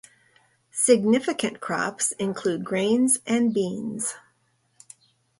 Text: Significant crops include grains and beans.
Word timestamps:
Significant 0.71 1.59
crops 1.61 2.11
include 2.13 2.63
grains 2.63 3.19
and 3.27 3.53
beans. 3.53 4.15